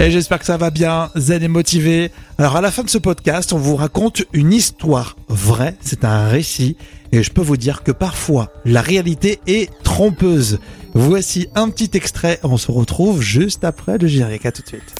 [0.00, 2.10] Et j'espère que ça va bien, zen et motivé.
[2.38, 6.26] Alors à la fin de ce podcast, on vous raconte une histoire vraie, c'est un
[6.26, 6.78] récit,
[7.12, 10.58] et je peux vous dire que parfois la réalité est trompeuse.
[10.94, 14.94] Voici un petit extrait, on se retrouve juste après le générique, à tout de suite.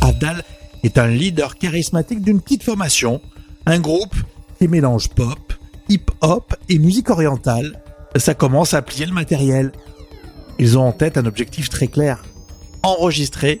[0.00, 0.42] Abdal
[0.84, 3.20] est un leader charismatique d'une petite formation,
[3.66, 4.16] un groupe
[4.58, 5.52] qui mélange pop,
[5.90, 7.78] hip-hop et musique orientale.
[8.16, 9.70] Ça commence à plier le matériel.
[10.58, 12.24] Ils ont en tête un objectif très clair,
[12.82, 13.60] enregistrer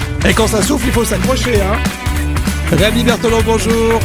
[0.27, 1.77] Et quand ça souffle, il faut s'accrocher, hein
[2.71, 3.99] Rémi Bertolon, bonjour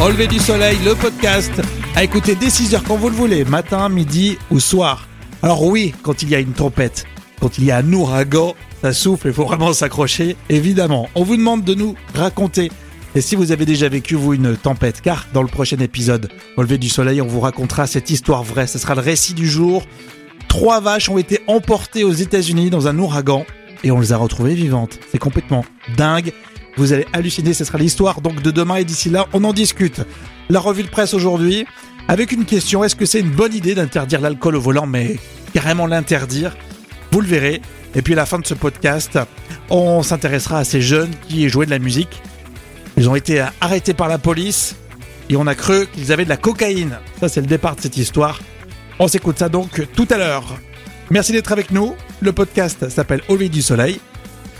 [0.00, 1.52] Au lever du soleil, le podcast,
[1.94, 5.06] à écouter dès 6h quand vous le voulez, matin, midi ou soir.
[5.42, 7.04] Alors oui, quand il y a une tempête,
[7.38, 11.10] quand il y a un ouragan, ça souffle, il faut vraiment s'accrocher, évidemment.
[11.14, 12.72] On vous demande de nous raconter.
[13.14, 16.62] Et si vous avez déjà vécu, vous, une tempête, car dans le prochain épisode, au
[16.62, 18.66] lever du soleil, on vous racontera cette histoire vraie.
[18.66, 19.84] Ce sera le récit du jour.
[20.48, 23.44] Trois vaches ont été emportées aux États-Unis dans un ouragan
[23.84, 24.98] et on les a retrouvées vivantes.
[25.10, 25.64] C'est complètement
[25.96, 26.32] dingue.
[26.76, 30.00] Vous allez halluciner, ce sera l'histoire donc de demain et d'ici là, on en discute.
[30.48, 31.66] La revue de presse aujourd'hui
[32.06, 34.86] avec une question, est-ce que c'est une bonne idée d'interdire l'alcool au volant?
[34.86, 35.18] Mais
[35.52, 36.56] carrément l'interdire
[37.12, 37.60] Vous le verrez.
[37.94, 39.18] Et puis à la fin de ce podcast,
[39.70, 42.22] on s'intéressera à ces jeunes qui jouaient de la musique.
[42.96, 44.76] Ils ont été arrêtés par la police
[45.28, 46.98] et on a cru qu'ils avaient de la cocaïne.
[47.20, 48.40] Ça c'est le départ de cette histoire.
[48.98, 50.58] On s'écoute ça donc tout à l'heure.
[51.10, 51.96] Merci d'être avec nous.
[52.20, 53.98] Le podcast s'appelle Au lever du soleil.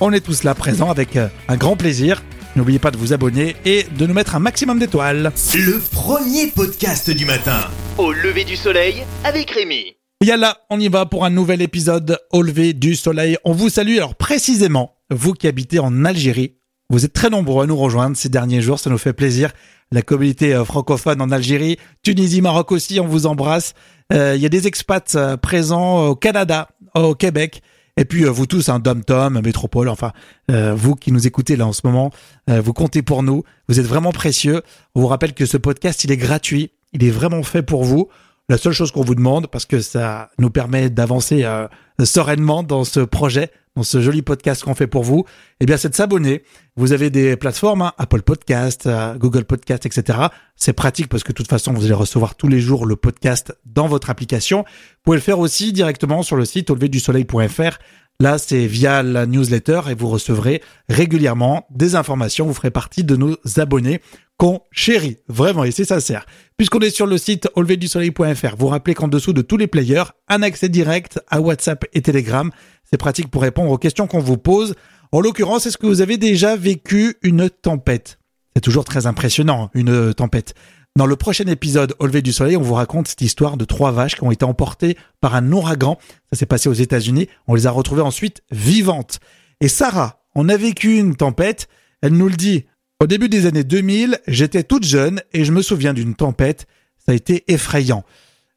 [0.01, 2.23] On est tous là présents avec euh, un grand plaisir.
[2.57, 5.31] N'oubliez pas de vous abonner et de nous mettre un maximum d'étoiles.
[5.55, 7.61] Le premier podcast du matin.
[7.99, 9.97] Au lever du soleil avec Rémi.
[10.25, 13.37] Yalla, on y va pour un nouvel épisode Au lever du soleil.
[13.45, 16.55] On vous salue alors précisément, vous qui habitez en Algérie.
[16.91, 19.53] Vous êtes très nombreux à nous rejoindre ces derniers jours, ça nous fait plaisir.
[19.93, 23.75] La communauté euh, francophone en Algérie, Tunisie, Maroc aussi, on vous embrasse.
[24.11, 27.61] Euh, Il y a des expats euh, présents au Canada, au Québec.
[27.99, 30.13] Et puis vous tous, un Dom Tom, Métropole, enfin
[30.51, 32.11] euh, vous qui nous écoutez là en ce moment,
[32.49, 33.43] euh, vous comptez pour nous.
[33.69, 34.63] Vous êtes vraiment précieux.
[34.95, 36.71] On vous rappelle que ce podcast, il est gratuit.
[36.95, 38.09] Il est vraiment fait pour vous.
[38.49, 41.67] La seule chose qu'on vous demande, parce que ça nous permet d'avancer euh,
[42.03, 45.25] sereinement dans ce projet, dans ce joli podcast qu'on fait pour vous,
[45.61, 46.43] eh bien, c'est de s'abonner.
[46.77, 50.19] Vous avez des plateformes, hein, Apple Podcast, euh, Google Podcast, etc.
[50.57, 53.57] C'est pratique parce que de toute façon, vous allez recevoir tous les jours le podcast
[53.65, 54.65] dans votre application.
[54.67, 57.79] Vous pouvez le faire aussi directement sur le site auleverdusoleil.fr.
[58.21, 62.47] Là, c'est via la newsletter et vous recevrez régulièrement des informations.
[62.47, 64.01] Vous ferez partie de nos abonnés
[64.39, 65.19] qu'on chérit.
[65.29, 66.25] Vraiment, et c'est sincère.
[66.57, 70.43] Puisqu'on est sur le site auleverdusoleil.fr, vous rappelez qu'en dessous de tous les players, un
[70.43, 72.51] accès direct à WhatsApp et Telegram.
[72.91, 74.75] C'est pratique pour répondre aux questions qu'on vous pose.
[75.13, 78.19] En l'occurrence, est-ce que vous avez déjà vécu une tempête?
[78.55, 80.55] C'est toujours très impressionnant, une tempête.
[80.97, 84.17] Dans le prochain épisode Au du soleil, on vous raconte cette histoire de trois vaches
[84.17, 85.97] qui ont été emportées par un ouragan.
[86.33, 87.29] Ça s'est passé aux États-Unis.
[87.47, 89.21] On les a retrouvées ensuite vivantes.
[89.61, 91.69] Et Sarah, on a vécu une tempête.
[92.03, 92.65] Elle nous le dit.
[93.01, 96.67] Au début des années 2000, j'étais toute jeune et je me souviens d'une tempête.
[96.99, 98.03] Ça a été effrayant.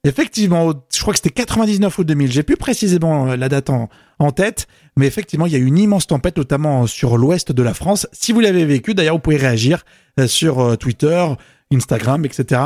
[0.03, 2.31] Effectivement, je crois que c'était 99 ou 2000.
[2.31, 5.77] J'ai plus précisément euh, la date en, tête, mais effectivement, il y a eu une
[5.77, 8.07] immense tempête, notamment sur l'ouest de la France.
[8.13, 9.85] Si vous l'avez vécu, d'ailleurs, vous pouvez réagir
[10.19, 11.23] euh, sur euh, Twitter,
[11.71, 12.61] Instagram, etc.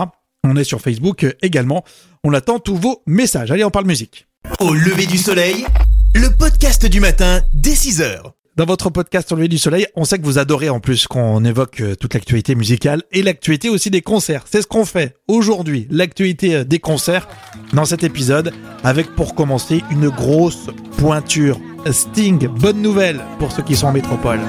[0.45, 1.83] On est sur Facebook également.
[2.23, 3.51] On attend tous vos messages.
[3.51, 4.27] Allez, on parle musique.
[4.61, 5.65] Au lever du soleil,
[6.13, 8.31] le podcast du matin dès 6h.
[8.55, 11.43] Dans votre podcast Au lever du soleil, on sait que vous adorez en plus qu'on
[11.43, 14.45] évoque euh, toute l'actualité musicale et l'actualité aussi des concerts.
[14.49, 17.27] C'est ce qu'on fait aujourd'hui, l'actualité euh, des concerts
[17.73, 20.67] dans cet épisode avec pour commencer une grosse
[20.97, 21.59] pointure.
[21.91, 24.39] Sting, bonne nouvelle pour ceux qui sont en métropole.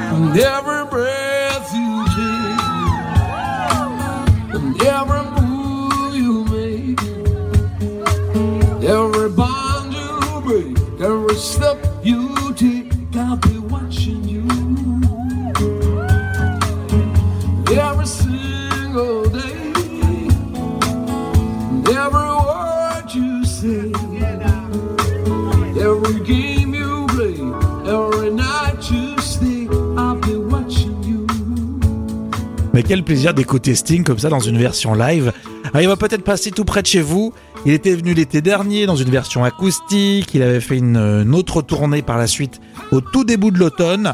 [33.06, 35.32] Plaisir d'écouter Sting comme ça dans une version live.
[35.64, 37.32] Alors, il va peut-être passer tout près de chez vous.
[37.64, 40.34] Il était venu l'été dernier dans une version acoustique.
[40.34, 42.60] Il avait fait une, une autre tournée par la suite
[42.90, 44.12] au tout début de l'automne.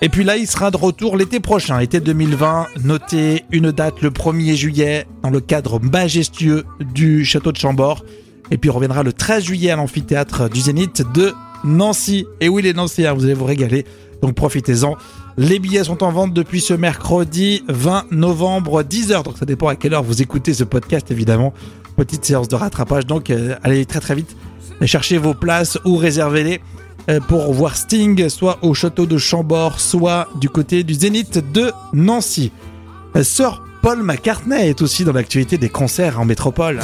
[0.00, 2.66] Et puis là, il sera de retour l'été prochain, été 2020.
[2.82, 8.04] Notez une date le 1er juillet dans le cadre majestueux du château de Chambord.
[8.50, 12.26] Et puis il reviendra le 13 juillet à l'amphithéâtre du Zénith de Nancy.
[12.40, 13.86] Et oui, les Nancéens, vous allez vous régaler.
[14.22, 14.96] Donc profitez-en.
[15.36, 19.24] Les billets sont en vente depuis ce mercredi 20 novembre 10h.
[19.24, 21.52] Donc ça dépend à quelle heure vous écoutez ce podcast évidemment.
[21.96, 23.06] Petite séance de rattrapage.
[23.06, 24.36] Donc euh, allez très très vite
[24.86, 26.60] chercher vos places ou réservez-les
[27.10, 31.72] euh, pour voir Sting soit au château de Chambord, soit du côté du Zénith de
[31.92, 32.52] Nancy.
[33.16, 36.78] Euh, Sir Paul McCartney est aussi dans l'actualité des concerts en métropole.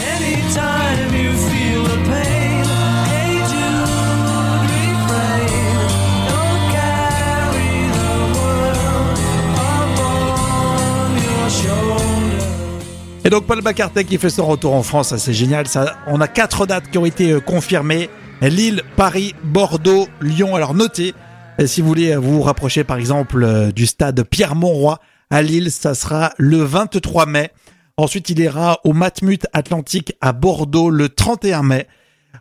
[13.29, 15.69] Et donc Paul McCartney qui fait son retour en France, c'est génial.
[15.69, 18.09] Ça, on a quatre dates qui ont été euh, confirmées
[18.41, 20.57] Lille, Paris, Bordeaux, Lyon.
[20.57, 21.13] Alors notez,
[21.61, 24.97] euh, si vous voulez vous rapprocher par exemple euh, du stade Pierre-Montroy
[25.29, 27.51] à Lille, ça sera le 23 mai.
[27.99, 31.87] Ensuite, il ira au Matmut Atlantique à Bordeaux le 31 mai,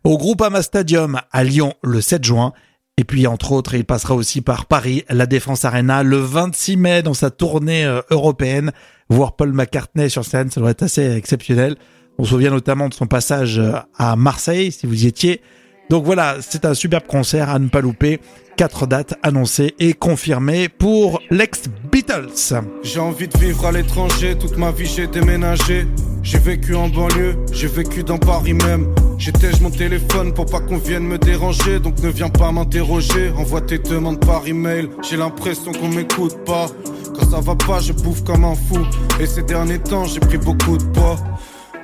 [0.06, 2.54] au Groupama Stadium à Lyon le 7 juin.
[2.98, 7.04] Et puis, entre autres, il passera aussi par Paris, la Défense Arena, le 26 mai
[7.04, 8.72] dans sa tournée euh, européenne.
[9.10, 11.76] Voir Paul McCartney sur scène, ça doit être assez exceptionnel.
[12.20, 15.42] On se souvient notamment de son passage euh, à Marseille, si vous y étiez.
[15.90, 18.20] Donc voilà, c'est un superbe concert à ne pas louper.
[18.58, 22.64] Quatre dates annoncées et confirmées pour l'ex-Beatles.
[22.84, 25.86] J'ai envie de vivre à l'étranger, toute ma vie j'ai déménagé.
[26.24, 28.88] J'ai vécu en banlieue, j'ai vécu dans Paris même.
[29.18, 33.32] J'étège mon téléphone pour pas qu'on vienne me déranger, donc ne viens pas m'interroger.
[33.38, 36.68] Envoie tes demandes par email, j'ai l'impression qu'on m'écoute pas.
[37.18, 38.80] Quand ça va pas, je bouffe comme un fou.
[39.20, 41.18] Et ces derniers temps, j'ai pris beaucoup de poids.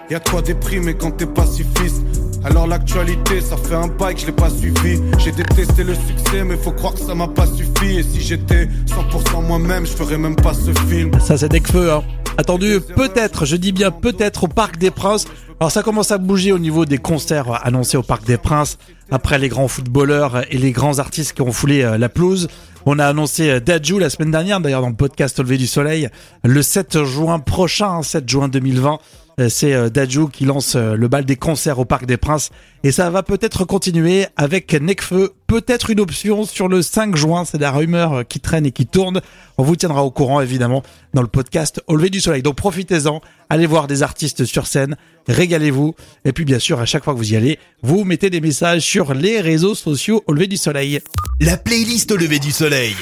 [0.09, 2.03] Y'a de quoi déprimer quand t'es pacifiste.
[2.44, 5.01] Alors l'actualité, ça fait un bail que je l'ai pas suivi.
[5.18, 8.00] J'ai détesté le succès, mais faut croire que ça m'a pas suffi.
[8.00, 11.12] Et si j'étais 100% moi-même, je ferais même pas ce film.
[11.19, 12.03] Ça, c'est Necfeu, hein.
[12.38, 15.25] Attendu peut-être, je dis bien peut-être au Parc des Princes.
[15.59, 18.79] Alors ça commence à bouger au niveau des concerts annoncés au Parc des Princes.
[19.11, 22.47] Après les grands footballeurs et les grands artistes qui ont foulé euh, la pelouse.
[22.85, 25.67] On a annoncé euh, Dadju la semaine dernière, d'ailleurs dans le podcast Au lever du
[25.67, 26.09] soleil,
[26.44, 29.00] le 7 juin prochain, 7 juin 2020.
[29.39, 32.51] Euh, C'est Dadju qui lance le bal des concerts au Parc des Princes.
[32.83, 35.33] Et ça va peut-être continuer avec Necfeu.
[35.47, 37.45] Peut-être une option sur le 5 juin.
[37.45, 39.21] C'est la rumeur qui traîne et qui tourne.
[39.57, 40.83] On vous tiendra au courant, évidemment,
[41.13, 42.41] dans le podcast Au lever du soleil.
[42.44, 43.21] Donc profitez-en.
[43.50, 44.97] Allez voir des artistes sur scène.
[45.27, 45.95] Régalez-vous.
[46.25, 48.81] Et puis, bien sûr, à chaque fois que vous y allez, vous mettez des messages
[48.94, 51.00] sur les réseaux sociaux Au lever du soleil.
[51.40, 52.94] La playlist au lever du soleil.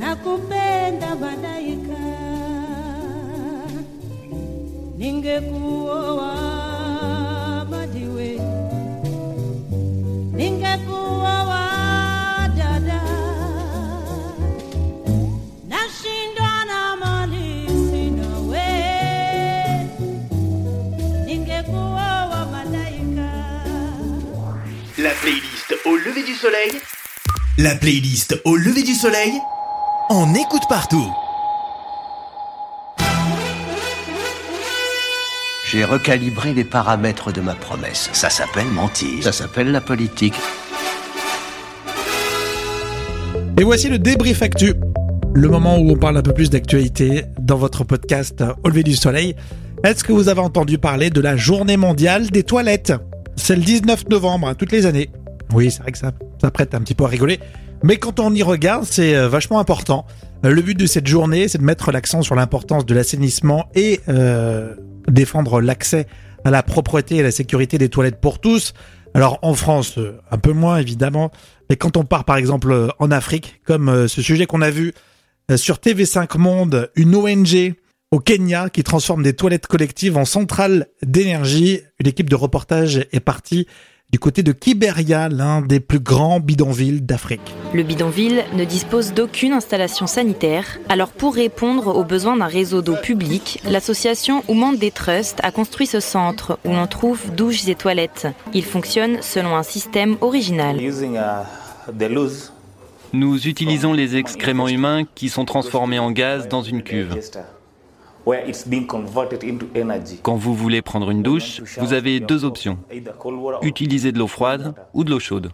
[0.00, 2.04] Nakupenda malaika.
[4.98, 6.43] Ningekuoa
[26.14, 26.70] lever du soleil.
[27.58, 29.32] La playlist au lever du soleil.
[30.10, 31.06] On écoute partout.
[35.70, 38.10] J'ai recalibré les paramètres de ma promesse.
[38.12, 39.24] Ça s'appelle mentir.
[39.24, 40.34] Ça s'appelle la politique.
[43.58, 44.74] Et voici le débrief actu.
[45.34, 48.94] Le moment où on parle un peu plus d'actualité dans votre podcast Au lever du
[48.94, 49.34] soleil.
[49.82, 52.92] Est-ce que vous avez entendu parler de la journée mondiale des toilettes?
[53.36, 55.10] C'est le 19 novembre, hein, toutes les années.
[55.52, 57.40] Oui, c'est vrai que ça, ça prête un petit peu à rigoler.
[57.82, 60.06] Mais quand on y regarde, c'est euh, vachement important.
[60.44, 64.00] Euh, Le but de cette journée, c'est de mettre l'accent sur l'importance de l'assainissement et
[64.08, 64.74] euh,
[65.08, 66.06] défendre l'accès
[66.44, 68.72] à la propreté et à la sécurité des toilettes pour tous.
[69.12, 71.30] Alors en France, euh, un peu moins évidemment,
[71.68, 74.92] mais quand on part par exemple en Afrique, comme ce sujet qu'on a vu
[75.56, 77.74] sur TV5 Monde, une ONG
[78.10, 81.80] au Kenya qui transforme des toilettes collectives en centrales d'énergie.
[82.00, 83.66] Une équipe de reportage est partie
[84.14, 87.52] du côté de Kiberia, l'un des plus grands bidonvilles d'Afrique.
[87.72, 92.94] Le bidonville ne dispose d'aucune installation sanitaire, alors pour répondre aux besoins d'un réseau d'eau
[92.94, 98.28] publique, l'association Oumande des Trusts a construit ce centre où l'on trouve douches et toilettes.
[98.52, 100.78] Il fonctionne selon un système original.
[103.12, 107.16] Nous utilisons les excréments humains qui sont transformés en gaz dans une cuve.
[110.22, 112.78] Quand vous voulez prendre une douche, vous avez deux options.
[113.62, 115.50] Utiliser de l'eau froide ou de l'eau chaude.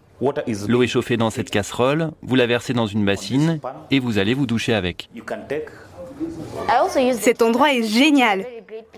[0.69, 3.61] L'eau est chauffée dans cette casserole, vous la versez dans une bassine
[3.91, 5.09] et vous allez vous doucher avec.
[7.19, 8.45] Cet endroit est génial.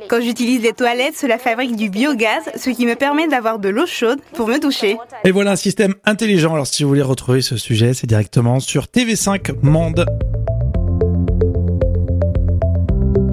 [0.08, 3.86] Quand j'utilise les toilettes, cela fabrique du biogaz, ce qui me permet d'avoir de l'eau
[3.86, 4.96] chaude pour me doucher.
[5.24, 6.54] Et voilà un système intelligent.
[6.54, 10.06] Alors si vous voulez retrouver ce sujet, c'est directement sur TV5 Monde.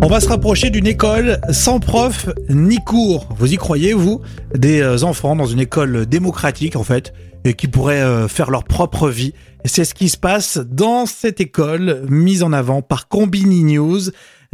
[0.02, 3.28] On va se rapprocher d'une école sans prof ni cours.
[3.38, 4.22] Vous y croyez, vous?
[4.56, 7.14] Des euh, enfants dans une école démocratique, en fait,
[7.44, 9.34] et qui pourraient euh, faire leur propre vie.
[9.66, 14.00] C'est ce qui se passe dans cette école, mise en avant par Combini News,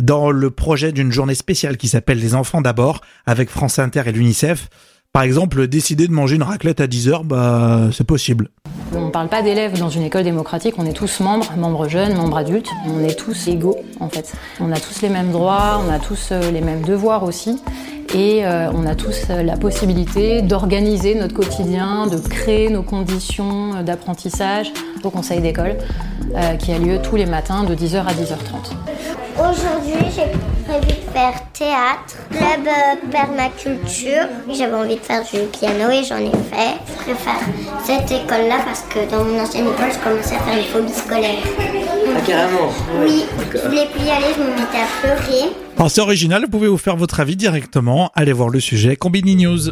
[0.01, 4.11] dans le projet d'une journée spéciale qui s'appelle Les enfants d'abord, avec France Inter et
[4.11, 4.69] l'UNICEF.
[5.15, 8.49] Par exemple, décider de manger une raclette à 10 heures, bah, c'est possible.
[8.93, 12.17] On ne parle pas d'élèves dans une école démocratique, on est tous membres, membres jeunes,
[12.17, 14.33] membres adultes, on est tous égaux en fait.
[14.59, 17.61] On a tous les mêmes droits, on a tous euh, les mêmes devoirs aussi,
[18.13, 23.83] et euh, on a tous euh, la possibilité d'organiser notre quotidien, de créer nos conditions
[23.83, 24.71] d'apprentissage
[25.03, 25.77] au conseil d'école,
[26.35, 28.73] euh, qui a lieu tous les matins de 10h à 10h30.
[29.37, 30.31] Aujourd'hui, j'ai
[30.65, 34.27] prévu de faire théâtre, club euh, permaculture.
[34.51, 36.75] J'avais envie de faire du piano et j'en ai fait.
[36.87, 37.39] Je préfère
[37.85, 41.43] cette école-là parce que dans mon ancienne école, je commençais à faire une phobie scolaire.
[42.15, 42.69] Ah, carrément
[43.01, 45.51] Oui, je voulais plus y aller, je me mettais à pleurer.
[45.77, 48.11] Alors c'est original, vous pouvez vous faire votre avis directement.
[48.15, 49.69] Allez voir le sujet Combini News.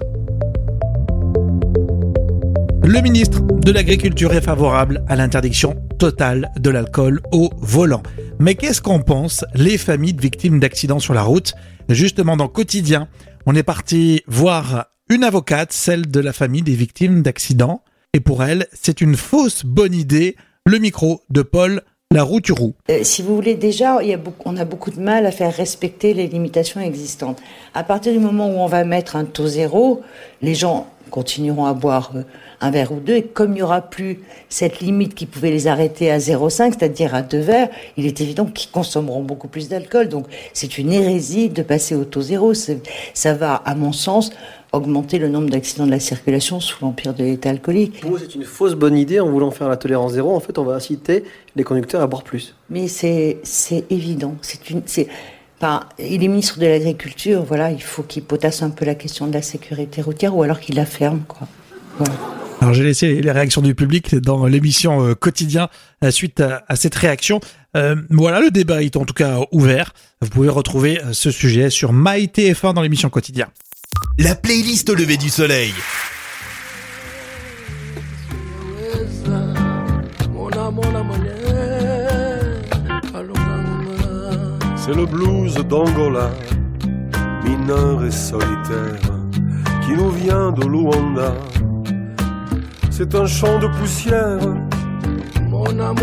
[2.83, 8.03] Le ministre de l'Agriculture est favorable à l'interdiction totale de l'alcool au volant.
[8.43, 11.53] Mais qu'est-ce qu'en pensent les familles de victimes d'accidents sur la route?
[11.87, 13.07] Justement dans Quotidien,
[13.45, 17.85] on est parti voir une avocate, celle de la famille des victimes d'accidents.
[18.13, 20.35] Et pour elle, c'est une fausse bonne idée.
[20.65, 22.75] Le micro de Paul Larouturou.
[22.91, 26.27] Euh, si vous voulez, déjà, a on a beaucoup de mal à faire respecter les
[26.27, 27.41] limitations existantes.
[27.73, 30.01] À partir du moment où on va mettre un taux zéro,
[30.41, 32.23] les gens continueront à boire euh,
[32.59, 35.67] un verre ou deux, et comme il n'y aura plus cette limite qui pouvait les
[35.67, 40.09] arrêter à 0,5, c'est-à-dire à deux verres, il est évident qu'ils consommeront beaucoup plus d'alcool.
[40.09, 42.53] Donc c'est une hérésie de passer au taux zéro.
[42.55, 44.31] Ça va, à mon sens,
[44.71, 48.01] augmenter le nombre d'accidents de la circulation sous l'empire de l'état alcoolique.
[48.01, 50.35] Pour vous, c'est une fausse bonne idée en voulant faire la tolérance zéro.
[50.35, 52.55] En fait, on va inciter les conducteurs à boire plus.
[52.71, 53.37] Mais c'est
[53.91, 54.33] évident.
[54.41, 54.81] C'est une
[55.63, 57.43] enfin, il est ministre de l'agriculture.
[57.43, 60.59] Voilà, il faut qu'il potasse un peu la question de la sécurité routière ou alors
[60.59, 61.47] qu'il la ferme quoi.
[61.97, 62.13] Voilà.
[62.61, 65.69] Alors j'ai laissé les réactions du public dans l'émission euh, quotidien
[66.03, 67.39] euh, suite à, à cette réaction.
[67.75, 69.93] Euh, voilà, le débat est en tout cas ouvert.
[70.21, 73.47] Vous pouvez retrouver ce sujet sur MyTF1 dans l'émission quotidien.
[74.17, 75.73] La playlist au lever du soleil.
[84.85, 86.29] C'est le blues d'Angola,
[87.45, 88.99] mineur et solitaire,
[89.81, 91.31] qui nous vient de Luanda.
[92.91, 94.39] C'est un champ de poussière.
[95.49, 95.93] Mona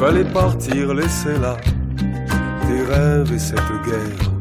[0.00, 1.56] Fallait partir, laisser là
[2.66, 4.32] tes rêves et cette guerre,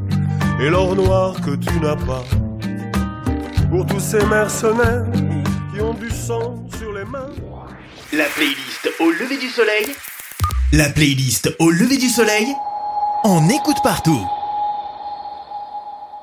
[0.60, 2.24] et l'or noir que tu n'as pas.
[3.70, 5.06] Pour tous ces mercenaires
[6.28, 7.30] sang sur les mains.
[8.12, 9.86] La playlist au lever du soleil.
[10.74, 12.48] La playlist au lever du soleil.
[13.24, 14.20] On écoute partout.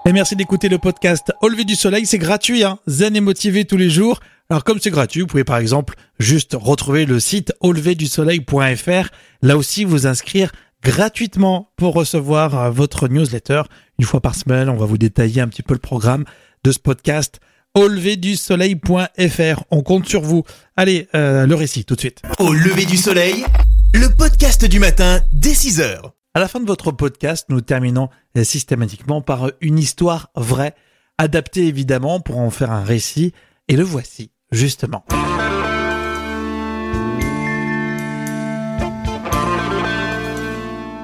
[0.07, 3.65] Et merci d'écouter le podcast Au lever du soleil, c'est gratuit, hein, zen et motivé
[3.65, 4.21] tous les jours.
[4.51, 9.09] Alors comme c'est gratuit, vous pouvez par exemple juste retrouver le site auleverdusoleil.fr,
[9.41, 13.63] là aussi vous inscrire gratuitement pour recevoir euh, votre newsletter.
[13.99, 16.27] Une fois par semaine, on va vous détailler un petit peu le programme
[16.63, 17.41] de ce podcast
[17.75, 19.63] auleverdusoleil.fr.
[19.71, 20.45] On compte sur vous.
[20.77, 22.23] Allez, euh, le récit tout de suite.
[22.39, 23.45] Au lever du soleil,
[23.93, 26.15] le podcast du matin dès 6 heures.
[26.35, 30.75] À la fin de votre podcast, nous terminons euh, systématiquement par une histoire vraie,
[31.19, 33.33] adaptée évidemment pour en faire un récit,
[33.69, 35.05] et le voici, justement.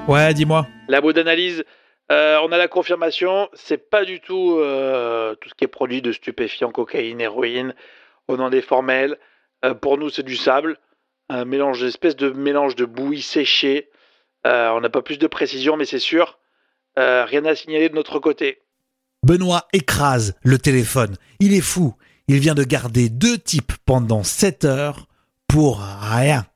[0.09, 0.67] Ouais, dis-moi.
[0.89, 1.63] Labo d'analyse,
[2.11, 6.03] euh, on a la confirmation, c'est pas du tout euh, tout ce qui est produit
[6.03, 7.75] de stupéfiants, cocaïne, héroïne,
[8.27, 9.17] au nom des formels.
[9.65, 10.79] Euh, pour nous, c'est du sable,
[11.29, 13.91] un mélange, espèce de mélange de bouillie séchée.
[14.45, 16.39] On n'a pas plus de précision, mais c'est sûr.
[16.97, 18.61] Rien à signaler de notre côté.
[19.23, 21.17] Benoît écrase le téléphone.
[21.39, 21.95] Il est fou.
[22.27, 25.07] Il vient de garder deux types pendant 7 heures
[25.47, 26.47] pour rien.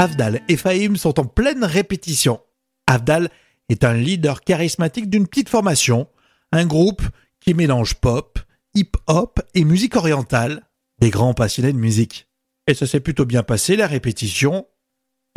[0.00, 2.40] Avdal et Fahim sont en pleine répétition.
[2.86, 3.28] Avdal
[3.68, 6.08] est un leader charismatique d'une petite formation,
[6.52, 7.02] un groupe
[7.38, 8.38] qui mélange pop,
[8.72, 10.66] hip-hop et musique orientale,
[11.00, 12.30] des grands passionnés de musique.
[12.66, 14.66] Et ça s'est plutôt bien passé, la répétition.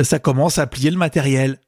[0.02, 1.60] Ça commence à plier le matériel.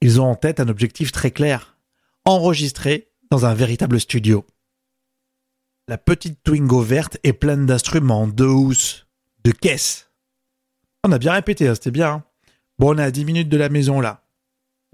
[0.00, 1.76] Ils ont en tête un objectif très clair.
[2.24, 4.46] Enregistrer dans un véritable studio.
[5.88, 9.08] La petite Twingo verte est pleine d'instruments, de housses,
[9.42, 10.11] de caisses.
[11.04, 12.12] On a bien répété, hein, c'était bien.
[12.12, 12.24] hein.
[12.78, 14.24] Bon, on est à 10 minutes de la maison là,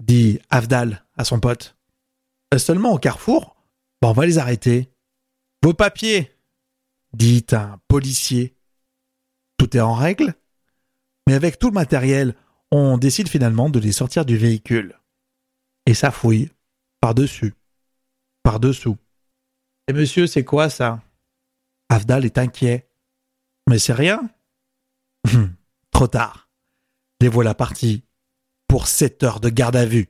[0.01, 1.77] dit Avdal à son pote.
[2.53, 3.55] Euh, Seulement au carrefour
[4.01, 4.89] Bon, on va les arrêter.
[5.63, 6.31] Vos papiers
[7.13, 8.55] dit un policier.
[9.57, 10.35] Tout est en règle
[11.27, 12.35] Mais avec tout le matériel,
[12.71, 14.97] on décide finalement de les sortir du véhicule.
[15.85, 16.49] Et ça fouille,
[17.01, 17.55] par-dessus,
[18.43, 18.97] par-dessous.
[19.87, 21.01] Et monsieur, c'est quoi ça?
[21.89, 22.89] Avdal est inquiet.
[23.67, 24.21] Mais c'est rien?
[25.99, 26.47] Trop tard.
[27.19, 28.05] Les voilà partis
[28.69, 30.07] pour 7 heures de garde à vue.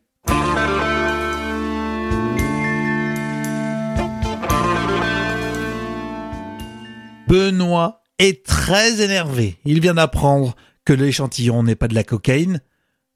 [7.28, 9.58] Benoît est très énervé.
[9.66, 10.56] Il vient d'apprendre
[10.86, 12.62] que l'échantillon n'est pas de la cocaïne,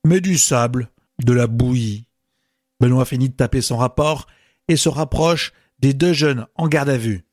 [0.03, 0.89] mais du sable,
[1.23, 2.07] de la bouillie.
[2.79, 4.25] Benoît finit de taper son rapport
[4.67, 7.23] et se rapproche des deux jeunes en garde à vue.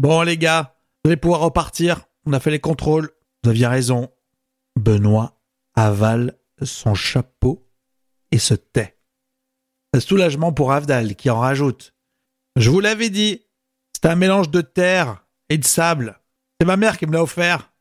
[0.00, 0.74] Bon les gars,
[1.04, 2.00] vous allez pouvoir repartir.
[2.26, 3.10] On a fait les contrôles.
[3.44, 4.10] Vous aviez raison.
[4.76, 5.40] Benoît
[5.74, 7.68] avale son chapeau
[8.30, 8.98] et se tait.
[9.98, 11.94] Soulagement pour Avdal qui en rajoute.
[12.56, 13.42] Je vous l'avais dit,
[13.92, 16.18] c'est un mélange de terre et de sable.
[16.58, 17.72] C'est ma mère qui me l'a offert.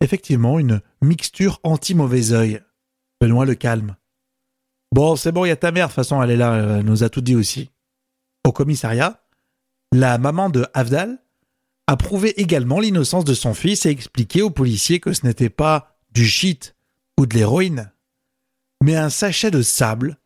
[0.00, 2.60] Effectivement, une mixture anti-mauvais œil.
[3.20, 3.96] Benoît le calme.
[4.92, 6.84] Bon, c'est bon, il y a ta mère, de toute façon, elle est là, elle
[6.84, 7.70] nous a tout dit aussi.
[8.44, 9.24] Au commissariat,
[9.92, 11.18] la maman de Avdal
[11.86, 15.91] a prouvé également l'innocence de son fils et expliqué aux policiers que ce n'était pas
[16.12, 16.76] du shit
[17.18, 17.92] ou de l'héroïne,
[18.82, 20.18] mais un sachet de sable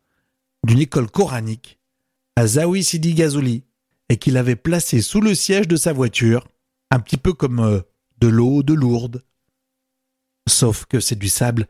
[0.63, 1.79] d'une école coranique
[2.35, 3.63] à Zawi Sidi Ghazouli
[4.09, 6.47] et qu'il avait placé sous le siège de sa voiture,
[6.91, 7.81] un petit peu comme euh,
[8.19, 9.23] de l'eau de Lourdes.
[10.47, 11.67] Sauf que c'est du sable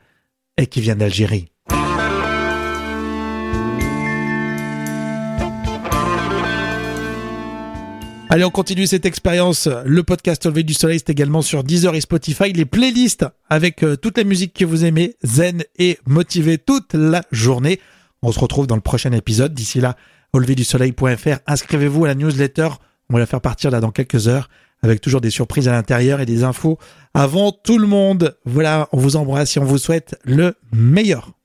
[0.58, 1.52] et qui vient d'Algérie.
[8.30, 9.70] Allez, on continue cette expérience.
[9.86, 12.52] Le podcast Au lever du soleil, c'est également sur Deezer et Spotify.
[12.52, 17.24] Les playlists avec euh, toutes les musiques que vous aimez, zen et motivé toute la
[17.32, 17.80] journée.
[18.22, 19.54] On se retrouve dans le prochain épisode.
[19.54, 19.96] D'ici là,
[20.34, 20.42] au.
[21.48, 22.68] Inscrivez-vous à la newsletter.
[23.10, 24.50] On va la faire partir là dans quelques heures
[24.84, 26.78] avec toujours des surprises à l'intérieur et des infos
[27.14, 28.38] avant tout le monde.
[28.46, 31.37] Voilà, on vous embrasse et on vous souhaite le meilleur.